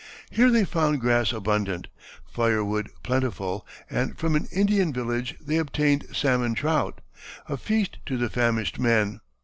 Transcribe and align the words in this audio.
Here 0.31 0.49
they 0.49 0.65
found 0.65 0.99
grass 0.99 1.31
abundant, 1.31 1.87
fire 2.25 2.63
wood 2.65 2.89
plentiful, 3.03 3.67
and 3.87 4.17
from 4.17 4.35
an 4.35 4.47
Indian 4.51 4.91
village 4.91 5.35
they 5.39 5.57
obtained 5.57 6.07
salmon 6.11 6.55
trout, 6.55 7.01
a 7.47 7.55
feast 7.55 7.99
to 8.07 8.17
the 8.17 8.27
famished 8.31 8.79
men. 8.79 9.21